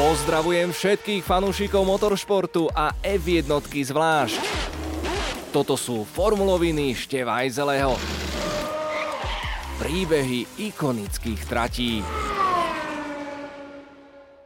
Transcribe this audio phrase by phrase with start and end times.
[0.00, 4.40] Pozdravujem všetkých fanúšikov motoršportu a F1 zvlášť.
[5.52, 8.00] Toto sú formuloviny Števajzeleho.
[9.76, 12.00] Príbehy ikonických tratí.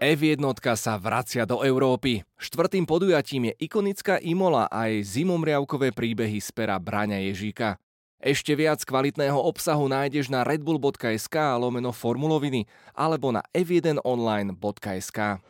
[0.02, 0.42] F1
[0.74, 2.26] sa vracia do Európy.
[2.34, 7.78] Štvrtým podujatím je ikonická Imola a aj zimomriavkové príbehy z pera Braňa Ježíka.
[8.24, 12.64] Ešte viac kvalitného obsahu nájdeš na redbull.sk lomeno formuloviny
[12.96, 15.44] alebo na f1online.sk.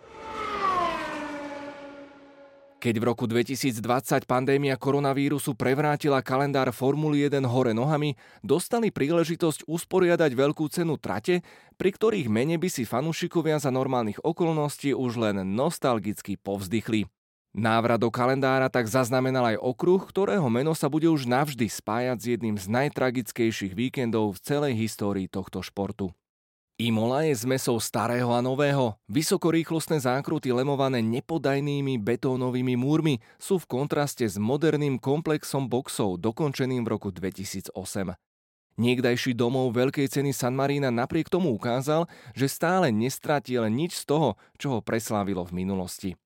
[2.82, 3.78] Keď v roku 2020
[4.26, 11.46] pandémia koronavírusu prevrátila kalendár Formuly 1 hore nohami, dostali príležitosť usporiadať veľkú cenu trate,
[11.78, 17.13] pri ktorých mene by si fanúšikovia za normálnych okolností už len nostalgicky povzdychli.
[17.54, 22.26] Návrat do kalendára tak zaznamenal aj okruh, ktorého meno sa bude už navždy spájať s
[22.34, 26.10] jedným z najtragickejších víkendov v celej histórii tohto športu.
[26.82, 28.98] Imola je zmesou starého a nového.
[29.06, 36.90] Vysokorýchlostné zákruty lemované nepodajnými betónovými múrmi sú v kontraste s moderným komplexom boxov dokončeným v
[36.90, 37.70] roku 2008.
[38.74, 44.34] Niekdajší domov Veľkej ceny San Marina napriek tomu ukázal, že stále nestratil nič z toho,
[44.58, 46.18] čo ho preslávilo v minulosti.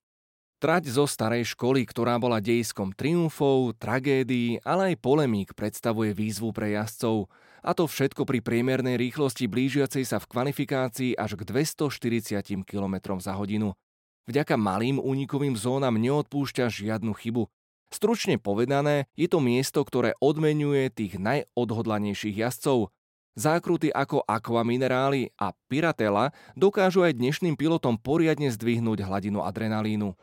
[0.59, 6.75] Trať zo starej školy, ktorá bola dejskom triumfov, tragédií, ale aj polemík, predstavuje výzvu pre
[6.75, 7.31] jazdcov.
[7.63, 13.39] A to všetko pri priemernej rýchlosti blížiacej sa v kvalifikácii až k 240 km za
[13.39, 13.79] hodinu.
[14.27, 17.47] Vďaka malým únikovým zónam neodpúšťa žiadnu chybu.
[17.95, 22.91] Stručne povedané, je to miesto, ktoré odmenuje tých najodhodlanejších jazdcov.
[23.39, 30.19] Zákruty ako Aqua Minerály a Piratela dokážu aj dnešným pilotom poriadne zdvihnúť hladinu adrenalínu.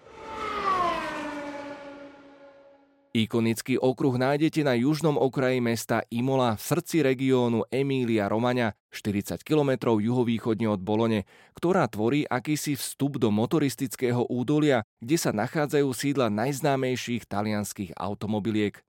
[3.16, 9.96] Ikonický okruh nájdete na južnom okraji mesta Imola v srdci regiónu Emília Romagna, 40 km
[9.96, 11.24] juhovýchodne od Bolone,
[11.56, 18.84] ktorá tvorí akýsi vstup do motoristického údolia, kde sa nachádzajú sídla najznámejších talianských automobiliek.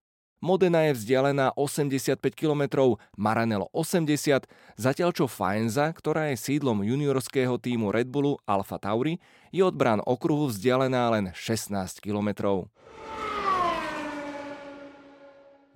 [0.44, 4.44] Modena je vzdialená 85 km, Maranello 80,
[4.76, 9.16] zatiaľ čo Faenza, ktorá je sídlom juniorského týmu Red Bullu Alfa Tauri,
[9.48, 12.60] je od brán okruhu vzdialená len 16 km.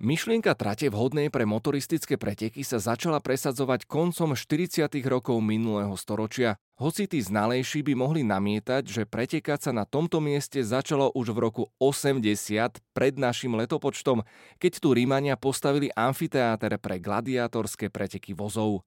[0.01, 4.89] Myšlienka trate vhodnej pre motoristické preteky sa začala presadzovať koncom 40.
[5.05, 6.57] rokov minulého storočia.
[6.81, 11.45] Hoci tí znalejší by mohli namietať, že pretekať sa na tomto mieste začalo už v
[11.45, 12.17] roku 80
[12.97, 14.25] pred našim letopočtom,
[14.57, 18.81] keď tu Rímania postavili amfiteáter pre gladiátorské preteky vozov.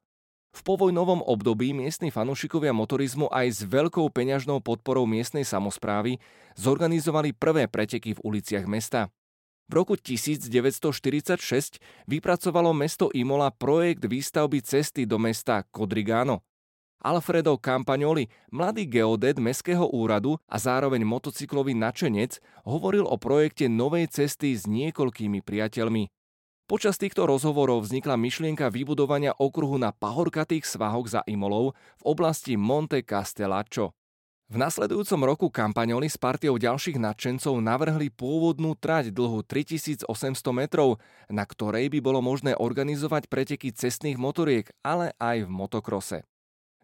[0.51, 6.19] V povojnovom období miestni fanúšikovia motorizmu aj s veľkou peňažnou podporou miestnej samozprávy
[6.59, 9.15] zorganizovali prvé preteky v uliciach mesta.
[9.65, 16.45] V roku 1946 vypracovalo mesto Imola projekt výstavby cesty do mesta Codrigano.
[17.05, 24.57] Alfredo Campagnoli, mladý geodet Mestského úradu a zároveň motocyklový načenec, hovoril o projekte novej cesty
[24.57, 26.09] s niekoľkými priateľmi.
[26.65, 33.05] Počas týchto rozhovorov vznikla myšlienka vybudovania okruhu na pahorkatých svahoch za Imolou v oblasti Monte
[33.05, 33.93] Castellaccio.
[34.53, 40.05] V nasledujúcom roku kampaňoli s partiou ďalších nadšencov navrhli pôvodnú trať dlhu 3800
[40.53, 41.01] metrov,
[41.33, 46.19] na ktorej by bolo možné organizovať preteky cestných motoriek, ale aj v motokrose.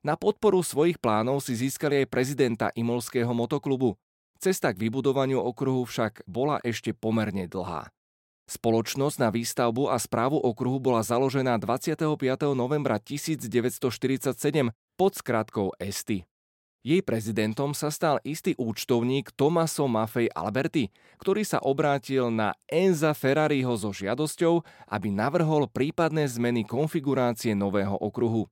[0.01, 4.01] Na podporu svojich plánov si získali aj prezidenta Imolského motoklubu.
[4.41, 7.93] Cesta k vybudovaniu okruhu však bola ešte pomerne dlhá.
[8.49, 12.09] Spoločnosť na výstavbu a správu okruhu bola založená 25.
[12.57, 16.25] novembra 1947 pod skratkou ESTI.
[16.81, 20.89] Jej prezidentom sa stal istý účtovník Tomaso Maffei Alberti,
[21.21, 28.49] ktorý sa obrátil na Enza Ferrariho so žiadosťou, aby navrhol prípadné zmeny konfigurácie nového okruhu.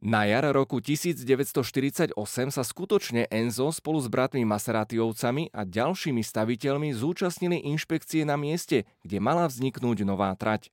[0.00, 2.16] Na jar roku 1948
[2.48, 9.20] sa skutočne Enzo spolu s bratmi Maseratiovcami a ďalšími staviteľmi zúčastnili inšpekcie na mieste, kde
[9.20, 10.72] mala vzniknúť nová trať.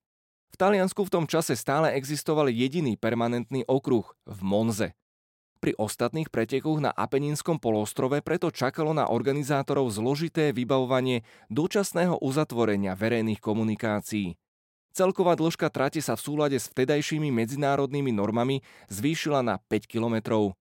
[0.51, 4.95] V Taliansku v tom čase stále existoval jediný permanentný okruh v Monze.
[5.63, 13.39] Pri ostatných pretekoch na Apeninskom polostrove preto čakalo na organizátorov zložité vybavovanie dočasného uzatvorenia verejných
[13.39, 14.35] komunikácií.
[14.91, 18.59] Celková dĺžka trate sa v súlade s vtedajšími medzinárodnými normami
[18.91, 20.51] zvýšila na 5 kilometrov.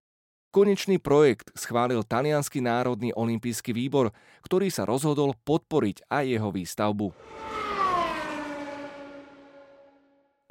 [0.55, 4.15] Konečný projekt schválil Talianský národný olimpijský výbor,
[4.47, 7.11] ktorý sa rozhodol podporiť aj jeho výstavbu.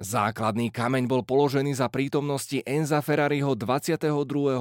[0.01, 4.01] Základný kameň bol položený za prítomnosti Enza Ferrariho 22.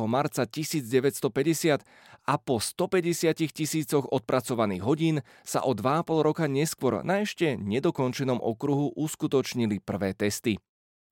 [0.05, 1.81] marca 1950
[2.29, 8.93] a po 150 tisícoch odpracovaných hodín sa o 2,5 roka neskôr na ešte nedokončenom okruhu
[9.01, 10.61] uskutočnili prvé testy.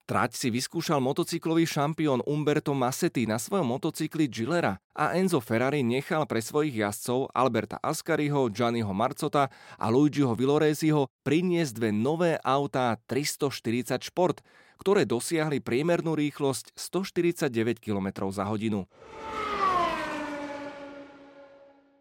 [0.09, 6.25] Trať si vyskúšal motocyklový šampión Umberto Massetti na svojom motocykli Gilera a Enzo Ferrari nechal
[6.25, 14.01] pre svojich jazdcov Alberta Ascariho, Gianniho Marcota a Luigiho Villoresiho priniesť dve nové autá 340
[14.01, 14.41] Sport,
[14.81, 18.89] ktoré dosiahli priemernú rýchlosť 149 km za hodinu.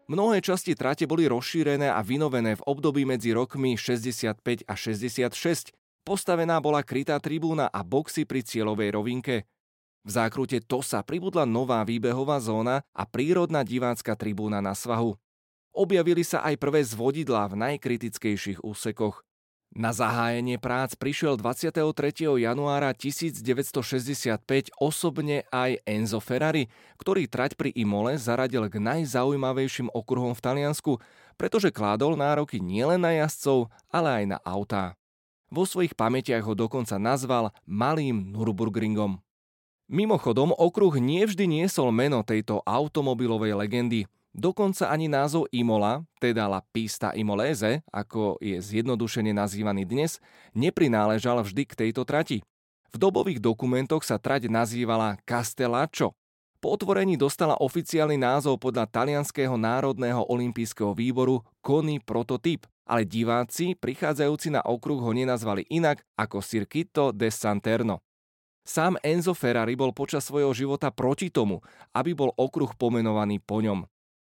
[0.08, 5.76] Mnohé časti trate boli rozšírené a vynovené v období medzi rokmi 65 a 66,
[6.08, 9.44] Postavená bola krytá tribúna a boxy pri cieľovej rovinke.
[10.00, 15.20] V zákrute Tosa pribudla nová výbehová zóna a prírodná divácka tribúna na svahu.
[15.76, 19.20] Objavili sa aj prvé zvodidlá v najkritickejších úsekoch.
[19.76, 21.84] Na zahájenie prác prišiel 23.
[22.40, 24.40] januára 1965
[24.80, 30.92] osobne aj Enzo Ferrari, ktorý trať pri Imole zaradil k najzaujímavejším okruhom v Taliansku,
[31.36, 34.97] pretože kládol nároky nielen na jazdcov, ale aj na autá.
[35.48, 39.16] Vo svojich pamätiach ho dokonca nazval Malým Nürburgringom.
[39.88, 44.04] Mimochodom, okruh nevždy niesol meno tejto automobilovej legendy.
[44.36, 50.20] Dokonca ani názov Imola, teda La Pista Imolese, ako je zjednodušene nazývaný dnes,
[50.52, 52.44] neprináležal vždy k tejto trati.
[52.92, 56.12] V dobových dokumentoch sa trať nazývala Castellaccio.
[56.60, 64.48] Po otvorení dostala oficiálny názov podľa talianského národného olympijského výboru Kony Prototyp ale diváci, prichádzajúci
[64.48, 68.00] na okruh ho nenazvali inak ako Circuito de Santerno.
[68.64, 71.60] Sám Enzo Ferrari bol počas svojho života proti tomu,
[71.92, 73.84] aby bol okruh pomenovaný po ňom.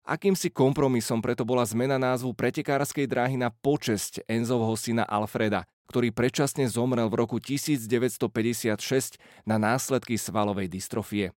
[0.07, 6.63] Akýmsi kompromisom preto bola zmena názvu pretekárskej dráhy na počesť Enzovho syna Alfreda, ktorý predčasne
[6.69, 11.35] zomrel v roku 1956 na následky svalovej dystrofie.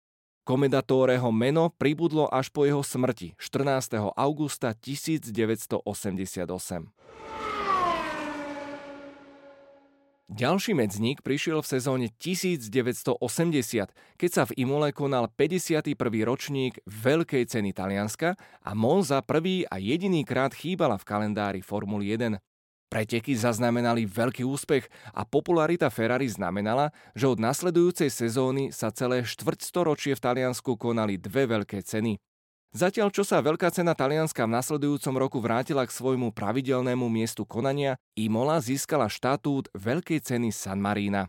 [0.51, 4.03] Komendatóreho meno pribudlo až po jeho smrti 14.
[4.19, 5.79] augusta 1988.
[10.27, 13.15] Ďalší medzník prišiel v sezóne 1980,
[14.19, 15.95] keď sa v Imole konal 51.
[16.27, 18.35] ročník Veľkej ceny Talianska
[18.67, 22.43] a Monza prvý a jediný krát chýbala v kalendári Formuly 1.
[22.91, 30.19] Preteky zaznamenali veľký úspech a popularita Ferrari znamenala, že od nasledujúcej sezóny sa celé štvrťstoročie
[30.19, 32.19] v Taliansku konali dve veľké ceny.
[32.71, 37.99] Zatiaľ, čo sa Veľká cena Talianska v nasledujúcom roku vrátila k svojmu pravidelnému miestu konania,
[38.15, 41.27] Imola získala štatút Veľkej ceny San Marina.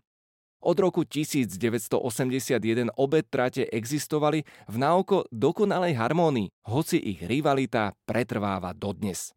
[0.61, 9.33] Od roku 1981 obe trate existovali v náoko dokonalej harmónii, hoci ich rivalita pretrváva dodnes.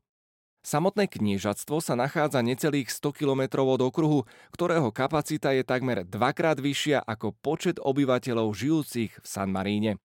[0.65, 7.05] Samotné kniežatstvo sa nachádza necelých 100 km od okruhu, ktorého kapacita je takmer dvakrát vyššia
[7.05, 10.01] ako počet obyvateľov žijúcich v San Maríne.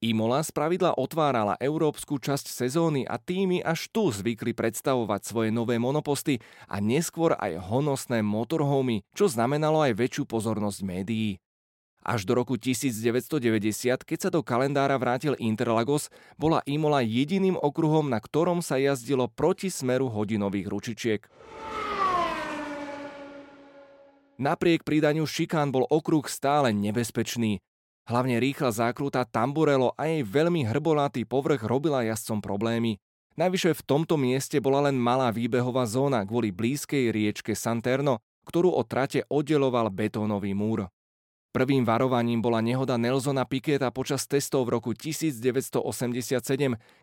[0.00, 6.40] Imola spravidla otvárala európsku časť sezóny a týmy až tu zvykli predstavovať svoje nové monoposty
[6.72, 11.36] a neskôr aj honosné motorhomy, čo znamenalo aj väčšiu pozornosť médií.
[12.02, 18.18] Až do roku 1990, keď sa do kalendára vrátil Interlagos, bola Imola jediným okruhom, na
[18.18, 21.20] ktorom sa jazdilo proti smeru hodinových ručičiek.
[24.42, 27.62] Napriek pridaniu šikán bol okruh stále nebezpečný.
[28.10, 32.98] Hlavne rýchla zákruta Tamburello a jej veľmi hrbolatý povrch robila jazdcom problémy.
[33.38, 38.90] Najvyššie v tomto mieste bola len malá výbehová zóna kvôli blízkej riečke Santerno, ktorú od
[38.90, 40.90] trate oddeloval betónový múr.
[41.52, 45.84] Prvým varovaním bola nehoda Nelsona Piketa počas testov v roku 1987,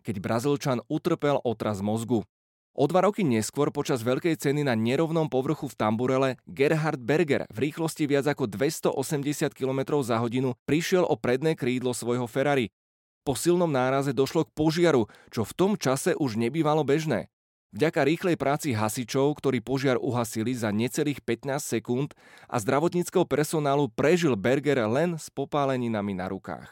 [0.02, 2.26] keď Brazílčan utrpel otraz mozgu.
[2.74, 7.70] O dva roky neskôr počas veľkej ceny na nerovnom povrchu v Tamburele Gerhard Berger v
[7.70, 12.74] rýchlosti viac ako 280 km za hodinu prišiel o predné krídlo svojho Ferrari.
[13.22, 17.30] Po silnom náraze došlo k požiaru, čo v tom čase už nebývalo bežné.
[17.70, 22.18] Vďaka rýchlej práci hasičov, ktorí požiar uhasili za necelých 15 sekúnd
[22.50, 26.66] a zdravotníckého personálu prežil Berger len s popáleninami na rukách.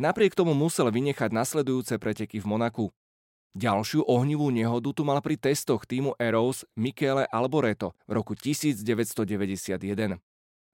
[0.00, 2.88] Napriek tomu musel vynechať nasledujúce preteky v Monaku.
[3.52, 9.76] Ďalšiu ohnivú nehodu tu mal pri testoch týmu Eros Michele Alboreto v roku 1991.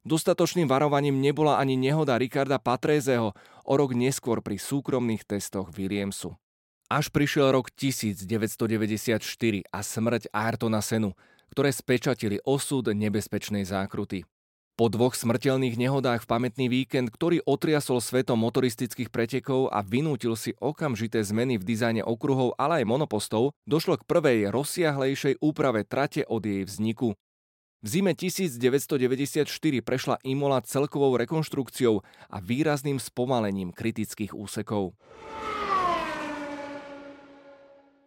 [0.06, 3.34] Dostatočným varovaním nebola ani nehoda Ricarda Patrézeho
[3.66, 6.38] o rok neskôr pri súkromných testoch Williamsu.
[6.86, 9.18] Až prišiel rok 1994
[9.74, 11.18] a smrť Ayrtona Senu,
[11.50, 14.22] ktoré spečatili osud nebezpečnej zákruty.
[14.78, 20.54] Po dvoch smrteľných nehodách v pamätný víkend, ktorý otriasol svetom motoristických pretekov a vynútil si
[20.62, 26.46] okamžité zmeny v dizajne okruhov, ale aj monopostov, došlo k prvej rozsiahlejšej úprave trate od
[26.46, 27.18] jej vzniku.
[27.82, 29.50] V zime 1994
[29.82, 34.94] prešla Imola celkovou rekonštrukciou a výrazným spomalením kritických úsekov.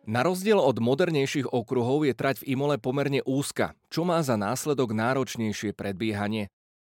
[0.08, 4.96] Na rozdiel od modernejších okruhov je trať v Imole pomerne úzka, čo má za následok
[4.96, 6.48] náročnejšie predbiehanie.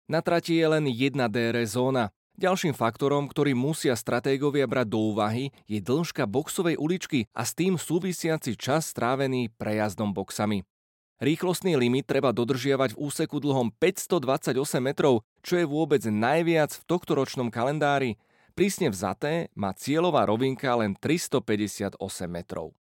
[0.05, 2.13] Na trati je len jedna DRS zóna.
[2.35, 7.79] Ďalším faktorom, ktorý musia stratégovia brať do úvahy, je dĺžka boxovej uličky a s tým
[7.79, 10.67] súvisiaci čas strávený prejazdom boxami.
[11.23, 14.51] Rýchlostný limit treba dodržiavať v úseku dlhom 528
[14.83, 18.19] metrov, čo je vôbec najviac v tohtoročnom kalendári.
[18.51, 21.95] Prísne vzaté má cieľová rovinka len 358
[22.27, 22.75] metrov.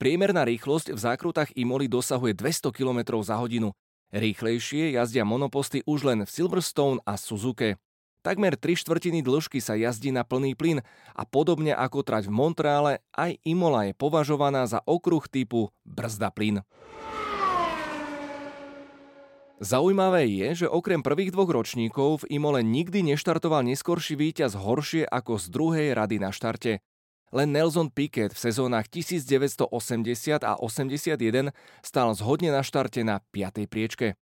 [0.00, 3.76] Priemerná rýchlosť v zákrutách Imoli dosahuje 200 km za hodinu.
[4.16, 7.76] Rýchlejšie jazdia monoposty už len v Silverstone a Suzuke.
[8.24, 10.80] Takmer 3 štvrtiny dĺžky sa jazdí na plný plyn
[11.12, 16.64] a podobne ako trať v Montreale, aj Imola je považovaná za okruh typu brzda plyn.
[19.60, 25.36] Zaujímavé je, že okrem prvých dvoch ročníkov v Imole nikdy neštartoval neskorší víťaz horšie ako
[25.36, 26.80] z druhej rady na štarte.
[27.30, 29.70] Len Nelson Piquet v sezónach 1980
[30.42, 33.70] a 81 stál zhodne na štarte na 5.
[33.70, 34.18] priečke.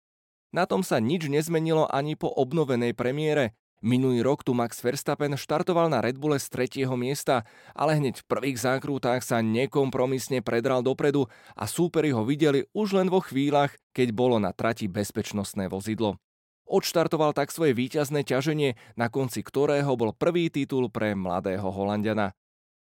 [0.56, 3.52] Na tom sa nič nezmenilo ani po obnovenej premiére.
[3.84, 7.44] Minulý rok tu Max Verstappen štartoval na Red Bulle z tretieho miesta,
[7.76, 13.12] ale hneď v prvých zákrutách sa nekompromisne predral dopredu a súperi ho videli už len
[13.12, 16.16] vo chvíľach, keď bolo na trati bezpečnostné vozidlo.
[16.64, 22.32] Odštartoval tak svoje víťazné ťaženie, na konci ktorého bol prvý titul pre mladého Holandiana.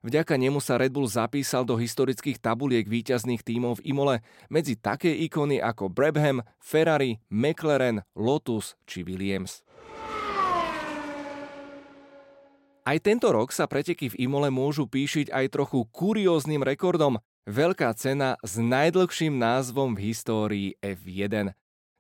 [0.05, 4.15] Vďaka nemu sa Red Bull zapísal do historických tabuliek víťazných tímov v Imole
[4.53, 9.65] medzi také ikony ako Brabham, Ferrari, McLaren, Lotus či Williams.
[12.87, 17.19] Aj tento rok sa preteky v Imole môžu píšiť aj trochu kurióznym rekordom.
[17.43, 21.51] Veľká cena s najdlhším názvom v histórii F1.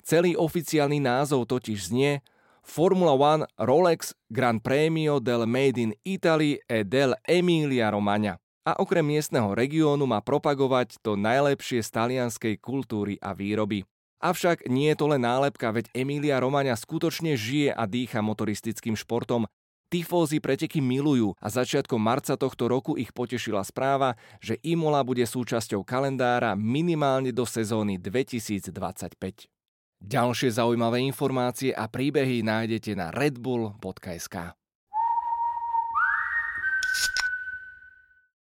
[0.07, 2.23] Celý oficiálny názov totiž znie
[2.67, 8.35] Formula One Rolex Gran Premio del Made in Italy e del Emilia Romagna.
[8.67, 13.87] A okrem miestneho regiónu má propagovať to najlepšie z talianskej kultúry a výroby.
[14.19, 19.47] Avšak nie je to len nálepka, veď Emilia Romagna skutočne žije a dýcha motoristickým športom.
[19.87, 25.87] Tifózy preteky milujú a začiatkom marca tohto roku ich potešila správa, že Imola bude súčasťou
[25.87, 29.56] kalendára minimálne do sezóny 2025.
[30.03, 34.57] Ďalšie zaujímavé informácie a príbehy nájdete na redbull.sk.